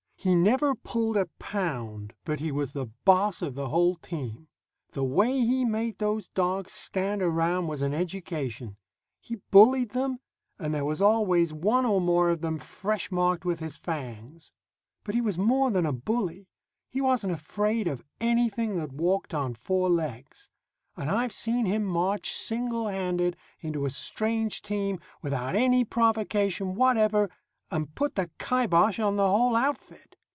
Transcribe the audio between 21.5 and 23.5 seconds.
him march, single handed,